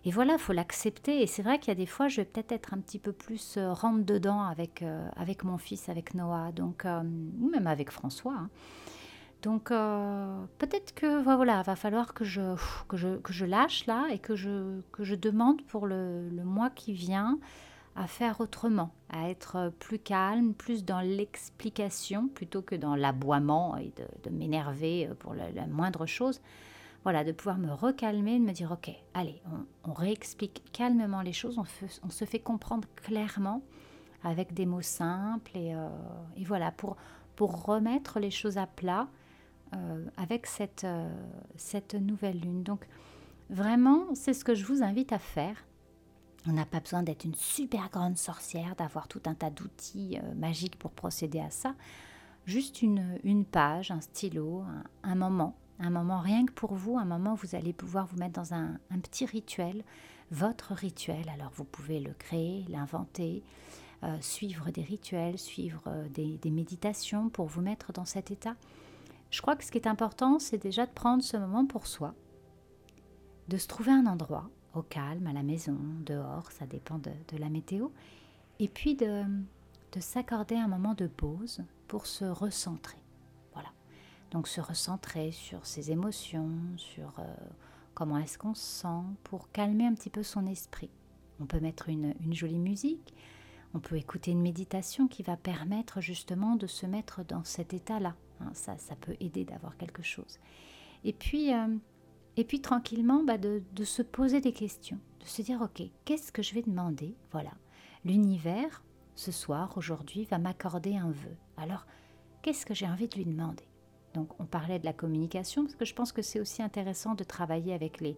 et 0.06 0.12
voilà, 0.12 0.38
faut 0.38 0.54
l'accepter. 0.54 1.22
Et 1.22 1.28
c'est 1.28 1.42
vrai 1.42 1.60
qu'il 1.60 1.70
y 1.70 1.72
a 1.72 1.76
des 1.76 1.86
fois, 1.86 2.08
je 2.08 2.22
vais 2.22 2.26
peut-être 2.26 2.52
être 2.52 2.74
un 2.74 2.80
petit 2.80 3.00
peu 3.00 3.12
plus 3.12 3.58
euh, 3.58 3.74
rentre 3.74 4.06
dedans 4.06 4.44
avec, 4.44 4.84
avec 5.16 5.44
mon 5.44 5.58
fils, 5.58 5.90
avec 5.90 6.14
Noah, 6.14 6.52
donc, 6.52 6.86
ou 6.86 7.50
même 7.50 7.68
avec 7.68 7.92
François. 7.92 8.36
Hein. 8.38 8.50
Donc 9.42 9.70
peut-être 9.70 10.96
que 10.96 11.22
voilà, 11.22 11.62
va 11.62 11.76
falloir 11.76 12.16
que 12.16 12.24
je, 12.26 12.56
que 12.88 12.98
je, 12.98 13.18
que 13.18 13.32
je 13.32 13.46
lâche 13.46 13.86
là 13.86 14.08
et 14.10 14.18
que 14.18 14.36
je, 14.36 14.80
que 14.92 15.04
je 15.04 15.14
demande 15.14 15.62
pour 15.64 15.86
le, 15.86 16.30
le 16.30 16.44
mois 16.44 16.72
qui 16.72 16.94
vient 16.94 17.38
à 17.96 18.08
faire 18.08 18.42
autrement, 18.42 18.92
à 19.10 19.30
être 19.30 19.72
plus 19.80 20.00
calme, 20.00 20.54
plus 20.54 20.84
dans 20.84 21.00
l'explication 21.00 22.28
plutôt 22.28 22.62
que 22.62 22.76
dans 22.76 22.96
l'aboiement 22.96 23.78
et 23.78 23.94
de, 24.24 24.30
m'énerver 24.30 25.10
pour 25.20 25.34
la, 25.34 25.68
moindre 25.68 26.06
chose. 26.06 26.42
Voilà, 27.06 27.24
de 27.24 27.32
pouvoir 27.32 27.60
me 27.60 27.72
recalmer, 27.72 28.40
de 28.40 28.44
me 28.44 28.52
dire 28.52 28.72
ok, 28.72 28.90
allez, 29.14 29.40
on, 29.84 29.94
réexplique 29.94 30.64
calmement 30.74 31.22
les 31.22 31.34
choses, 31.34 31.60
on, 32.04 32.10
se 32.10 32.26
fait 32.26 32.40
comprendre 32.40 32.88
clairement 32.96 33.62
avec 34.24 34.56
des 34.56 34.66
mots 34.66 34.82
simples 34.82 35.56
et, 35.56 35.76
euh, 35.76 35.88
voilà, 36.48 36.72
pour, 36.72 36.98
pour 37.36 37.66
remettre 37.66 38.20
les 38.20 38.32
choses 38.32 38.58
à 38.58 38.66
plat 38.66 39.08
euh, 39.76 40.04
avec 40.18 40.48
cette, 40.48 40.84
euh, 40.84 41.08
cette 41.58 41.94
nouvelle 41.94 42.40
lune. 42.40 42.64
Donc, 42.64 42.88
vraiment, 43.52 44.06
c'est 44.16 44.34
ce 44.34 44.44
que 44.44 44.56
je 44.56 44.66
vous 44.66 44.82
invite 44.82 45.14
à 45.14 45.20
faire. 45.20 45.64
On 46.48 46.54
n'a 46.54 46.66
pas 46.66 46.80
besoin 46.80 47.04
d'être 47.04 47.24
une 47.24 47.36
super 47.36 47.92
grande 47.92 48.18
sorcière, 48.18 48.76
d'avoir 48.76 49.08
tout 49.08 49.22
un 49.28 49.36
tas 49.36 49.52
d'outils 49.52 50.18
magiques 50.36 50.80
pour 50.80 50.90
procéder 50.90 51.40
à 51.40 51.52
ça. 51.52 51.76
Juste 52.48 52.82
une, 52.82 53.20
une 53.24 53.46
page, 53.46 53.92
un 53.92 54.02
stylo, 54.02 54.64
un, 55.04 55.16
moment, 55.16 55.56
un 55.80 55.90
moment 55.90 56.20
rien 56.20 56.46
que 56.46 56.54
pour 56.54 56.74
vous, 56.74 56.98
un 56.98 57.06
moment 57.06 57.34
où 57.34 57.36
vous 57.36 57.56
allez 57.56 57.74
pouvoir 57.74 58.08
vous 58.08 58.18
mettre 58.18 58.34
dans 58.34 58.54
un, 58.54 58.78
petit 59.02 59.26
rituel, 59.26 59.84
votre 60.32 60.74
rituel. 60.74 61.30
Alors 61.30 61.52
vous 61.56 61.66
pouvez 61.66 62.00
le 62.00 62.14
créer, 62.14 62.66
l'inventer, 62.70 63.44
euh, 64.04 64.18
suivre 64.22 64.72
des 64.72 64.84
rituels, 64.84 65.38
suivre 65.38 65.84
euh, 65.88 66.08
des, 66.10 66.52
méditations 66.52 67.30
pour 67.30 67.48
vous 67.48 67.62
mettre 67.62 67.94
dans 67.94 68.06
cet 68.06 68.32
état. 68.32 68.56
Je 69.32 69.42
crois 69.42 69.56
que 69.56 69.64
ce 69.64 69.72
qui 69.72 69.78
est 69.78 69.88
important, 69.88 70.40
c'est 70.40 70.58
déjà 70.58 70.86
de 70.86 70.92
prendre 70.92 71.24
ce 71.24 71.38
moment 71.38 71.66
pour 71.66 71.88
soi, 71.88 72.14
de 73.48 73.58
se 73.58 73.68
trouver 73.68 73.92
un 73.92 74.06
endroit 74.06 74.50
au 74.74 74.82
calme, 74.82 75.28
à 75.28 75.34
la 75.34 75.44
maison, 75.44 75.78
dehors, 76.06 76.52
ça 76.52 76.66
dépend 76.66 77.00
de, 77.00 77.38
la 77.38 77.50
météo, 77.50 77.88
et 78.60 78.68
puis 78.68 78.96
de 78.96 79.26
s'accorder 80.00 80.56
un 80.56 80.68
moment 80.68 80.94
de 80.94 81.08
pause 81.08 81.64
pour 81.88 82.06
se 82.06 82.26
recentrer. 82.26 83.05
Donc 84.36 84.50
se 84.50 84.60
recentrer 84.60 85.32
sur 85.32 85.66
ses 85.66 85.92
émotions, 85.92 86.50
sur 86.76 87.08
euh, 87.20 87.36
comment 87.94 88.18
est-ce 88.18 88.38
qu'on 88.38 88.54
se 88.54 88.82
sent, 88.82 89.06
pour 89.24 89.50
calmer 89.54 89.86
un 89.86 89.94
petit 89.94 90.10
peu 90.10 90.24
son 90.24 90.46
esprit. 90.46 90.90
On 91.40 91.46
peut 91.46 91.62
mettre 91.62 91.88
une, 91.88 92.14
jolie 92.32 92.60
musique, 92.60 93.14
on 93.74 93.80
peut 93.80 93.96
écouter 93.96 94.32
une 94.32 94.42
méditation 94.42 95.08
qui 95.08 95.24
va 95.24 95.38
permettre 95.38 96.02
justement 96.02 96.58
de 96.58 96.68
se 96.68 96.86
mettre 96.86 97.24
dans 97.24 97.46
cet 97.46 97.74
état-là. 97.74 98.14
Hein. 98.42 98.52
ça, 98.52 98.78
ça 98.78 98.98
peut 98.98 99.16
aider 99.22 99.46
d'avoir 99.46 99.78
quelque 99.78 100.04
chose. 100.04 100.38
Et 101.06 101.14
puis, 101.14 101.54
euh, 101.54 101.78
tranquillement, 102.62 103.24
bah 103.24 103.38
de, 103.38 103.64
de, 103.72 103.84
se 103.86 104.02
poser 104.02 104.42
des 104.42 104.52
questions, 104.52 105.00
de 105.22 105.26
se 105.28 105.44
dire, 105.44 105.62
ok, 105.62 105.82
qu'est-ce 106.04 106.34
que 106.34 106.44
je 106.44 106.56
vais 106.56 106.62
demander? 106.62 107.16
Voilà, 107.32 107.52
l'univers, 108.04 108.84
ce 109.16 109.32
soir, 109.32 109.78
aujourd'hui, 109.78 110.26
va 110.26 110.40
m'accorder 110.40 110.98
un 110.98 111.12
vœu. 111.12 111.38
Alors, 111.56 111.86
qu'est-ce 112.42 112.66
que 112.66 112.74
j'ai 112.74 112.90
envie 112.90 113.08
de 113.08 113.16
lui 113.16 113.24
demander? 113.24 113.64
Donc, 114.16 114.30
on 114.40 114.46
parlait 114.46 114.80
de 114.80 114.86
la 114.86 114.94
communication, 114.94 115.64
parce 115.64 115.76
que 115.76 115.86
je 115.86 115.94
pense 115.94 116.12
que 116.12 116.22
c'est 116.22 116.40
aussi 116.40 116.64
intéressant 116.64 117.14
de 117.14 117.24
travailler 117.24 117.74
avec 117.74 118.02
les, 118.02 118.18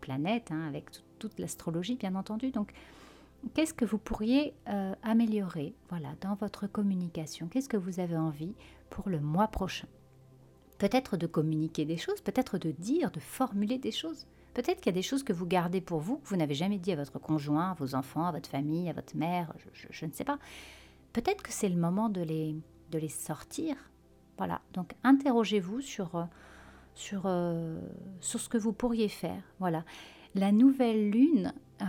planètes, 0.00 0.50
hein, 0.50 0.66
avec 0.68 0.90
toute 1.18 1.38
l'astrologie, 1.38 1.94
bien 1.94 2.14
entendu. 2.14 2.50
Donc, 2.50 2.72
Qu'est-ce 3.54 3.72
que 3.72 3.84
vous 3.84 3.98
pourriez 3.98 4.52
euh, 4.68 4.94
améliorer 5.02 5.72
voilà, 5.90 6.08
dans 6.20 6.34
votre 6.34 6.66
communication? 6.66 7.46
Qu'est-ce 7.46 7.68
que 7.68 7.76
vous 7.76 8.00
avez 8.00 8.16
envie 8.16 8.54
pour 8.90 9.08
le 9.08 9.20
mois 9.20 9.46
prochain? 9.46 9.86
Peut-être 10.78 11.16
de 11.16 11.26
communiquer 11.26 11.84
des 11.84 11.96
choses, 11.96 12.20
peut-être 12.20 12.58
de 12.58 12.72
dire, 12.72 13.10
de 13.10 13.20
formuler 13.20 13.78
des 13.78 13.92
choses. 13.92 14.26
Peut-être 14.54 14.80
qu'il 14.80 14.86
y 14.86 14.96
a 14.96 15.00
des 15.00 15.02
choses 15.02 15.22
que 15.22 15.32
vous 15.32 15.46
gardez 15.46 15.80
pour 15.80 16.00
vous, 16.00 16.16
que 16.18 16.28
vous 16.28 16.36
n'avez 16.36 16.54
jamais 16.54 16.78
dit 16.78 16.90
à 16.90 16.96
votre 16.96 17.20
conjoint, 17.20 17.70
à 17.70 17.74
vos 17.74 17.94
enfants, 17.94 18.26
à 18.26 18.32
votre 18.32 18.50
famille, 18.50 18.90
à 18.90 18.92
votre 18.92 19.16
mère, 19.16 19.52
je, 19.58 19.68
je, 19.72 19.86
je 19.88 20.04
ne 20.04 20.10
sais 20.10 20.24
pas. 20.24 20.38
Peut-être 21.12 21.42
que 21.42 21.52
c'est 21.52 21.68
le 21.68 21.76
moment 21.76 22.08
de 22.08 22.22
les, 22.22 22.56
de 22.90 22.98
les 22.98 23.08
sortir. 23.08 23.76
Voilà, 24.38 24.60
donc 24.72 24.94
interrogez-vous 25.02 25.80
sur, 25.80 26.14
euh, 26.14 26.24
euh, 27.24 27.80
sur 28.20 28.40
ce 28.40 28.48
que 28.48 28.56
vous 28.56 28.72
pourriez 28.72 29.08
faire. 29.08 29.42
Voilà. 29.58 29.84
La 30.36 30.52
nouvelle 30.52 31.10
lune, 31.10 31.52
euh, 31.82 31.84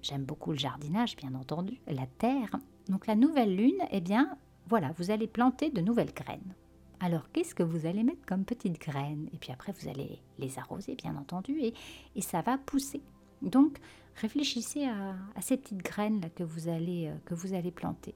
j'aime 0.00 0.24
beaucoup 0.24 0.52
le 0.52 0.58
jardinage, 0.58 1.16
bien 1.16 1.34
entendu, 1.34 1.78
la 1.86 2.06
terre. 2.06 2.56
Donc 2.88 3.06
la 3.06 3.14
nouvelle 3.14 3.54
lune, 3.54 3.78
eh 3.90 4.00
bien, 4.00 4.38
voilà, 4.68 4.92
vous 4.96 5.10
allez 5.10 5.26
planter 5.26 5.70
de 5.70 5.82
nouvelles 5.82 6.14
graines. 6.14 6.54
Alors, 6.98 7.30
qu'est-ce 7.30 7.54
que 7.54 7.62
vous 7.62 7.84
allez 7.84 8.02
mettre 8.02 8.24
comme 8.24 8.46
petites 8.46 8.80
graines? 8.80 9.28
Et 9.34 9.36
puis 9.36 9.52
après, 9.52 9.72
vous 9.78 9.88
allez 9.90 10.18
les 10.38 10.58
arroser, 10.58 10.94
bien 10.94 11.14
entendu, 11.16 11.58
et, 11.60 11.74
et 12.14 12.22
ça 12.22 12.40
va 12.40 12.56
pousser. 12.56 13.02
Donc, 13.42 13.76
réfléchissez 14.14 14.86
à, 14.86 15.14
ces 15.42 15.58
petites 15.58 15.82
graines 15.82 16.22
là 16.22 16.30
que 16.30 16.42
vous 16.42 16.68
allez, 16.68 17.12
que 17.26 17.34
vous 17.34 17.52
allez 17.52 17.70
planter. 17.70 18.14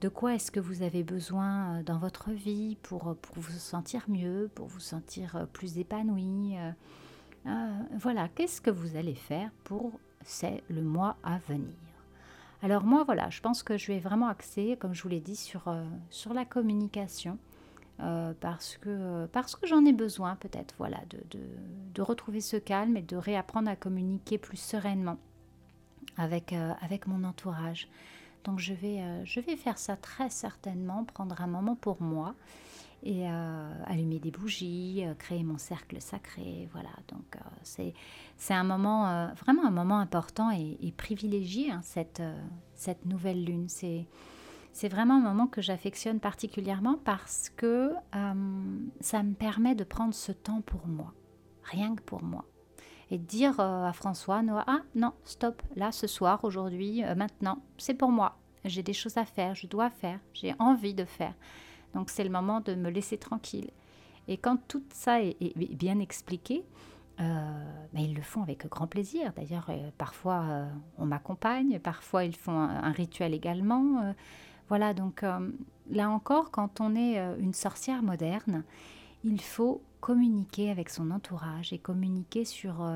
De 0.00 0.08
quoi 0.08 0.34
est-ce 0.34 0.50
que 0.50 0.60
vous 0.60 0.82
avez 0.82 1.02
besoin 1.02 1.78
euh, 1.78 1.82
dans 1.82 1.98
votre 1.98 2.30
vie 2.30 2.76
pour, 2.82 3.16
pour 3.16 3.36
vous 3.38 3.58
sentir 3.58 4.04
mieux, 4.08 4.50
pour 4.54 4.66
vous 4.66 4.80
sentir 4.80 5.46
plus 5.52 5.78
épanoui 5.78 6.56
euh, 7.46 7.78
voilà, 7.98 8.28
qu'est-ce 8.28 8.60
que 8.60 8.70
vous 8.70 8.96
allez 8.96 9.14
faire 9.14 9.50
pour 9.64 10.00
c'est 10.24 10.64
le 10.68 10.82
mois 10.82 11.16
à 11.22 11.38
venir 11.38 11.74
Alors 12.62 12.82
moi, 12.82 13.04
voilà, 13.04 13.30
je 13.30 13.40
pense 13.40 13.62
que 13.62 13.76
je 13.76 13.92
vais 13.92 14.00
vraiment 14.00 14.26
axer, 14.26 14.76
comme 14.80 14.94
je 14.94 15.02
vous 15.02 15.08
l'ai 15.08 15.20
dit, 15.20 15.36
sur, 15.36 15.68
euh, 15.68 15.84
la 16.34 16.44
communication. 16.44 17.38
Euh, 18.00 18.34
parce 18.40 18.76
que, 18.76 19.24
parce 19.32 19.56
que 19.56 19.66
j'en 19.66 19.86
ai 19.86 19.92
besoin 19.94 20.36
peut-être 20.36 20.74
voilà, 20.76 21.00
de, 21.30 22.02
retrouver 22.02 22.42
ce 22.42 22.58
calme 22.58 22.98
et 22.98 23.02
de 23.02 23.16
réapprendre 23.16 23.70
à 23.70 23.76
communiquer 23.76 24.36
plus 24.36 24.58
sereinement 24.58 25.16
euh, 26.18 26.72
avec 26.82 27.06
mon 27.06 27.24
entourage. 27.24 27.88
Donc 28.46 28.60
je 28.60 28.72
vais, 28.72 29.00
euh, 29.00 29.24
je 29.24 29.40
vais 29.40 29.56
faire 29.56 29.76
ça 29.76 29.96
très 29.96 30.30
certainement, 30.30 31.04
prendre 31.04 31.40
un 31.40 31.48
moment 31.48 31.74
pour 31.74 32.00
moi 32.00 32.34
et 33.02 33.28
euh, 33.28 33.84
allumer 33.86 34.20
des 34.20 34.30
bougies, 34.30 35.02
euh, 35.04 35.14
créer 35.14 35.42
mon 35.42 35.58
cercle 35.58 36.00
sacré. 36.00 36.68
Voilà, 36.72 36.90
donc 37.08 37.36
c'est, 37.64 37.92
un 38.50 38.62
moment, 38.62 39.32
vraiment 39.34 39.66
un 39.66 39.70
moment 39.70 39.98
important 39.98 40.50
et, 40.52 40.94
privilégié, 40.96 41.72
hein, 41.72 41.80
cette, 41.82 42.22
nouvelle 43.04 43.44
lune. 43.44 43.68
C'est, 43.68 44.06
vraiment 44.88 45.14
un 45.14 45.20
moment 45.20 45.48
que 45.48 45.60
j'affectionne 45.60 46.20
particulièrement 46.20 46.98
parce 47.04 47.50
que 47.50 47.94
ça 49.00 49.22
me 49.24 49.34
permet 49.34 49.74
de 49.74 49.84
prendre 49.84 50.14
ce 50.14 50.30
temps 50.30 50.60
pour 50.60 50.86
moi, 50.86 51.12
rien 51.64 51.96
que 51.96 52.02
pour 52.02 52.22
moi. 52.22 52.44
Et 53.10 53.18
dire 53.18 53.60
à 53.60 53.92
François, 53.92 54.42
Noah, 54.42 54.64
ah 54.66 54.80
non, 54.94 55.12
stop, 55.24 55.62
là, 55.76 55.92
ce 55.92 56.06
soir, 56.06 56.44
aujourd'hui, 56.44 57.02
maintenant, 57.16 57.58
c'est 57.78 57.94
pour 57.94 58.10
moi. 58.10 58.36
J'ai 58.64 58.82
des 58.82 58.92
choses 58.92 59.16
à 59.16 59.24
faire, 59.24 59.54
je 59.54 59.68
dois 59.68 59.90
faire, 59.90 60.18
j'ai 60.32 60.54
envie 60.58 60.94
de 60.94 61.04
faire. 61.04 61.34
Donc 61.94 62.10
c'est 62.10 62.24
le 62.24 62.30
moment 62.30 62.60
de 62.60 62.74
me 62.74 62.90
laisser 62.90 63.16
tranquille. 63.16 63.70
Et 64.28 64.36
quand 64.36 64.58
tout 64.68 64.82
ça 64.90 65.22
est, 65.22 65.36
bien 65.56 66.00
expliqué, 66.00 66.64
euh, 67.20 67.84
ben 67.94 68.00
ils 68.02 68.14
le 68.14 68.22
font 68.22 68.42
avec 68.42 68.66
grand 68.66 68.86
plaisir. 68.86 69.32
D'ailleurs, 69.34 69.66
euh, 69.70 69.90
parfois 69.96 70.42
euh, 70.42 70.68
on 70.98 71.06
m'accompagne, 71.06 71.78
parfois 71.78 72.24
ils 72.24 72.36
font 72.36 72.58
un, 72.58 72.90
rituel 72.90 73.34
également. 73.34 74.02
Euh, 74.02 74.12
voilà, 74.68 74.94
donc 74.94 75.22
euh, 75.22 75.50
là 75.90 76.10
encore, 76.10 76.50
quand 76.50 76.80
on 76.80 76.94
est 76.94 77.18
euh, 77.18 77.36
une 77.38 77.54
sorcière 77.54 78.02
moderne, 78.02 78.64
il 79.24 79.40
faut 79.40 79.80
communiquer 80.06 80.70
avec 80.70 80.88
son 80.88 81.10
entourage 81.10 81.72
et 81.72 81.78
communiquer 81.78 82.44
sur 82.44 82.86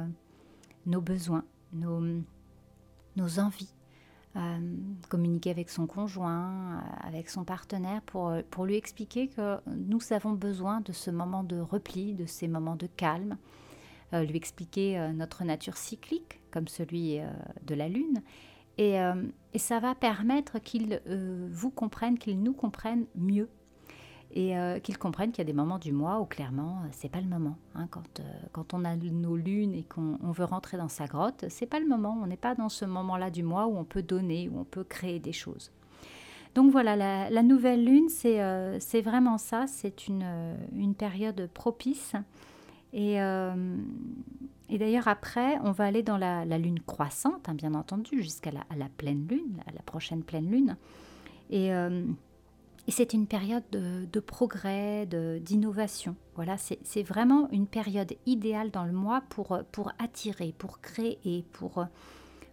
nos 0.87 1.00
besoins, 1.00 1.45
nos, 1.73 2.00
nos 3.17 3.38
envies, 3.40 3.75
euh, 4.37 4.76
communiquer 5.09 5.50
avec 5.50 5.71
son 5.71 5.88
conjoint, 5.88 6.79
euh, 6.79 7.09
avec 7.09 7.29
son 7.29 7.45
partenaire, 7.45 8.00
pour, 8.02 8.29
euh, 8.29 8.43
pour 8.49 8.64
lui 8.64 8.76
expliquer 8.76 9.26
que 9.26 9.59
nous 9.67 10.00
avons 10.12 10.33
besoin 10.33 10.81
de 10.83 10.93
ce 10.93 11.11
moment 11.11 11.43
de 11.43 11.59
repli, 11.59 12.14
de 12.14 12.26
ces 12.26 12.47
moments 12.47 12.76
de 12.76 12.87
calme, 12.87 13.37
euh, 14.12 14.23
lui 14.23 14.37
expliquer 14.37 14.99
euh, 14.99 15.12
notre 15.12 15.43
nature 15.43 15.76
cyclique, 15.76 16.40
comme 16.52 16.69
celui 16.69 17.19
euh, 17.19 17.26
de 17.67 17.75
la 17.75 17.88
Lune. 17.88 18.23
Et, 18.79 18.95
et, 19.52 19.59
ça 19.59 19.79
va 19.79 19.95
permettre 19.95 20.59
qu'il 20.59 21.02
vous 21.52 21.71
comprenne, 21.71 22.17
qu'il 22.17 22.43
nous 22.43 22.55
comprenne 22.55 23.05
mieux 23.14 23.50
et 24.33 24.57
euh, 24.57 24.79
qu'ils 24.79 24.99
comprennent 24.99 25.33
qu'il 25.33 25.39
y 25.39 25.47
a 25.47 25.53
des 25.53 25.53
moments 25.53 25.79
du 25.79 25.93
mois 25.93 26.21
où 26.21 26.25
clairement 26.25 26.83
euh, 26.85 26.89
c'est 26.93 27.09
pas 27.09 27.21
le 27.21 27.27
moment. 27.27 27.57
Hein, 27.75 27.89
quand, 27.91 28.21
euh, 28.21 28.23
quand 28.53 28.75
on 28.75 28.85
a 28.85 28.95
nos 28.97 29.37
lunes 29.37 29.75
et 29.75 29.83
qu'on 29.83 30.19
veut 30.31 30.45
rentrer 30.45 30.77
dans 30.77 30.89
sa 30.89 31.07
grotte, 31.07 31.47
c'est 31.49 31.67
pas 31.67 31.81
le 31.81 31.87
moment. 31.87 32.17
On 32.23 32.27
n'est 32.27 32.37
pas 32.37 32.55
dans 32.55 32.69
ce 32.69 32.85
moment-là 32.85 33.31
du 33.31 33.43
mois 33.43 33.67
où 33.67 33.77
on 33.77 33.85
peut 33.85 34.03
donner, 34.03 34.49
où 34.49 34.61
on 34.61 34.65
peut 34.65 34.85
créer 34.85 35.19
des 35.19 35.33
choses. 35.33 35.73
Donc 36.55 36.71
voilà, 36.73 36.97
la, 37.31 37.43
nouvelle 37.43 37.85
lune, 37.85 38.09
c'est 38.09 38.43
euh, 38.43 38.79
vraiment 39.05 39.39
ça. 39.39 39.67
C'est 39.69 40.09
une, 40.09 40.27
une, 40.77 40.97
période 40.97 41.49
propice. 41.55 42.15
Et, 42.93 43.19
d'ailleurs, 44.69 45.07
après, 45.07 45.59
on 45.63 45.71
va 45.71 45.85
aller 45.85 46.03
dans 46.03 46.19
la, 46.19 46.45
lune 46.59 46.81
croissante, 46.81 47.49
hein, 47.49 47.55
bien 47.55 47.75
entendu, 47.75 48.21
jusqu'à 48.21 48.51
la, 48.51 48.65
la, 48.77 48.89
pleine 48.89 49.29
lune, 49.29 49.63
la, 49.65 49.73
la, 49.75 49.83
prochaine 49.83 50.25
pleine 50.25 50.51
lune. 50.51 50.77
Et 51.51 51.71
et 52.90 52.92
c'est 52.92 53.12
une 53.12 53.28
période 53.28 53.62
de, 53.70 54.18
progrès, 54.18 55.06
d'innovation. 55.06 56.16
Voilà, 56.35 56.56
c'est 56.59 57.04
vraiment 57.04 57.49
une 57.52 57.68
période 57.68 58.14
idéale 58.26 58.73
dans 58.73 58.82
le 58.82 58.90
mois 58.90 59.23
pour, 59.28 59.62
attirer, 60.00 60.52
pour 60.59 60.80
créer, 60.80 61.44
pour, 61.52 61.87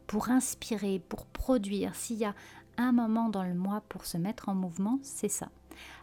pour 0.06 0.30
inspirer, 0.30 1.02
pour 1.10 1.26
produire. 1.26 1.96
S'il 1.96 2.18
y 2.18 2.26
a 2.26 2.36
un 2.78 2.92
moment 2.92 3.30
dans 3.30 3.42
le 3.42 3.56
mois 3.56 3.82
pour 3.90 4.06
se 4.06 4.20
mettre 4.20 4.48
en 4.48 4.54
mouvement, 4.54 5.00
c'est 5.02 5.28
ça. 5.28 5.50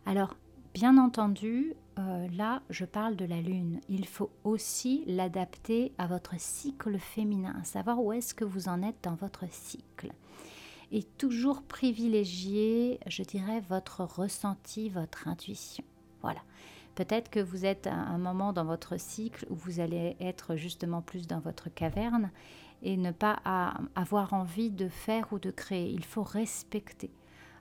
Alors, 0.05 0.35
bien 0.73 0.99
entendu, 0.99 1.75
euh, 2.01 2.27
là, 2.37 2.61
je 2.71 2.85
parle 2.85 3.15
de 3.15 3.27
la 3.27 3.41
lune. 3.41 3.79
Il 3.89 4.05
faut 4.05 4.31
aussi 4.43 5.05
l'adapter 5.07 5.93
à 5.97 6.09
votre 6.09 6.35
cycle 6.41 6.99
féminin, 6.99 7.55
savoir 7.63 8.03
où 8.03 8.13
est-ce 8.13 8.35
que 8.35 8.45
vous 8.45 8.67
en 8.67 8.83
êtes 8.83 8.99
dans 9.05 9.15
votre 9.15 9.45
cycle 9.49 10.11
et 10.95 11.03
toujours 11.03 11.63
privilégier, 11.63 13.01
je 13.09 13.25
dirais, 13.25 13.61
votre 13.69 14.05
ressenti, 14.05 14.89
votre 14.89 15.27
intuition. 15.27 15.83
Voilà. 16.23 16.41
Peut-être 16.95 17.31
que 17.31 17.41
vous 17.41 17.67
êtes 17.67 17.89
à 17.89 17.95
un 17.95 18.17
moment 18.17 18.53
dans 18.53 18.65
votre 18.65 18.97
cycle 18.97 19.45
où 19.51 19.57
vous 19.57 19.81
allez 19.81 20.17
être 20.21 20.55
justement 20.55 21.03
plus 21.03 21.27
dans 21.27 21.41
votre 21.41 21.69
caverne 21.69 22.31
et 22.85 22.97
ne 22.97 23.11
pas 23.11 23.43
avoir 23.97 24.35
envie 24.35 24.71
de 24.71 24.89
faire 24.89 25.33
ou 25.33 25.41
de 25.41 25.51
créer. 25.51 25.91
Il 25.91 26.05
faut 26.05 26.23
respecter. 26.23 27.11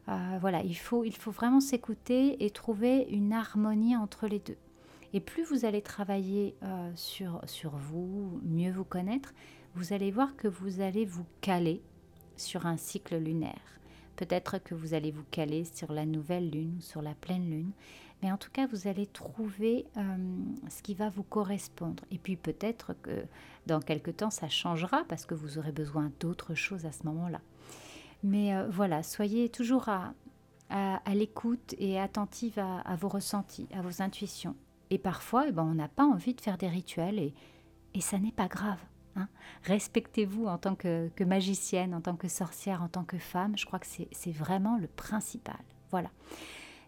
Euh, 0.10 0.38
voilà, 0.40 0.62
il 0.62 0.78
faut, 0.78 1.04
il 1.04 1.16
faut 1.16 1.32
vraiment 1.32 1.60
s'écouter 1.60 2.46
et 2.46 2.52
trouver 2.52 3.08
une 3.10 3.34
harmonie 3.34 3.98
entre 3.98 4.28
les 4.28 4.40
deux. 4.40 4.58
Et 5.12 5.20
plus 5.20 5.44
vous 5.44 5.66
allez 5.66 5.82
travailler 5.82 6.56
euh, 6.62 6.92
sur, 6.94 7.42
sur 7.46 7.72
vous, 7.72 8.40
mieux 8.44 8.72
vous 8.72 8.84
connaître, 8.84 9.34
vous 9.74 9.92
allez 9.92 10.12
voir 10.12 10.36
que 10.36 10.48
vous 10.48 10.82
allez 10.82 11.06
vous 11.06 11.26
caler 11.42 11.82
sur 12.38 12.66
un 12.66 12.78
cycle 12.78 13.18
lunaire. 13.18 13.80
Peut-être 14.16 14.60
que 14.60 14.76
vous 14.76 14.94
allez 14.94 15.12
vous 15.12 15.26
caler 15.32 15.66
sur 15.66 15.92
la 15.92 16.06
nouvelle 16.06 16.50
lune 16.50 16.76
ou 16.78 16.82
sur 16.82 17.02
la 17.02 17.16
pleine 17.16 17.50
lune. 17.50 17.72
Mais 18.22 18.32
en 18.32 18.38
tout 18.38 18.52
cas, 18.52 18.68
vous 18.68 18.88
allez 18.88 19.06
trouver 19.06 19.86
euh, 19.98 20.02
ce 20.70 20.82
qui 20.82 20.94
va 20.94 21.10
vous 21.10 21.24
correspondre. 21.24 22.06
Et 22.10 22.18
puis 22.18 22.38
peut-être 22.38 22.94
que 23.02 23.26
dans 23.66 23.82
quelque 23.82 24.12
temps, 24.12 24.30
ça 24.30 24.48
changera 24.48 25.04
parce 25.10 25.26
que 25.26 25.34
vous 25.34 25.58
aurez 25.58 25.72
besoin 25.72 26.12
d'autres 26.20 26.54
choses 26.54 26.86
à 26.86 26.92
ce 26.92 27.04
moment-là. 27.06 27.42
Mais 28.24 28.56
euh, 28.56 28.68
voilà, 28.70 29.04
soyez 29.04 29.50
toujours 29.50 29.90
à, 29.90 30.14
à, 30.70 31.14
l'écoute 31.14 31.76
et 31.78 32.00
attentive 32.00 32.60
à, 32.60 32.96
vos 32.96 33.10
ressentis, 33.10 33.68
à 33.74 33.82
vos 33.82 34.02
intuitions. 34.02 34.56
Et 34.90 34.98
parfois, 34.98 35.46
eh 35.48 35.52
ben, 35.52 35.64
on 35.64 35.76
n'a 35.76 35.90
pas 35.90 36.06
envie 36.06 36.34
de 36.34 36.42
faire 36.42 36.58
des 36.58 36.70
rituels 36.70 37.20
et, 37.20 37.34
et 37.94 38.02
ça 38.02 38.20
n'est 38.20 38.32
pas 38.32 38.48
grave. 38.48 38.80
Hein. 39.16 39.28
Respectez-vous 39.64 40.48
en 40.48 40.58
tant 40.58 40.76
que, 40.76 41.10
magicienne, 41.24 41.94
en 41.94 42.02
tant 42.02 42.16
que 42.16 42.28
sorcière, 42.28 42.82
en 42.82 42.88
tant 42.88 43.04
que 43.04 43.18
femme. 43.18 43.58
Je 43.58 43.66
crois 43.66 43.80
que 43.80 43.88
c'est 43.88 44.32
vraiment 44.32 44.78
le 44.78 44.88
principal. 44.88 45.60
Voilà. 45.92 46.10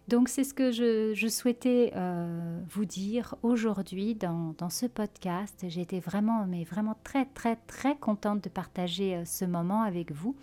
Donc 0.08 0.28
c'est 0.28 0.44
ce 0.44 0.54
que 0.54 0.70
je, 0.70 1.28
souhaitais 1.28 1.92
euh, 1.96 2.60
vous 2.70 2.84
dire 2.84 3.34
aujourd'hui 3.42 4.14
dans, 4.14 4.54
ce 4.70 4.86
podcast. 4.86 5.64
J'ai 5.68 5.80
été 5.80 5.98
vraiment, 5.98 6.46
mais 6.46 6.62
vraiment 6.62 6.96
très, 7.02 7.26
très, 7.26 7.56
très 7.66 7.96
contente 7.96 8.42
de 8.44 8.48
partager 8.48 9.16
euh, 9.16 9.24
ce 9.24 9.44
moment 9.44 9.82
avec 9.82 10.12
vous. 10.12 10.36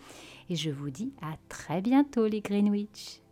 Et 0.50 0.56
je 0.56 0.70
vous 0.70 0.90
dis 0.90 1.14
à 1.22 1.38
très 1.48 1.82
bientôt 1.82 2.28
les 2.28 2.42
Greenwich. 2.42 3.23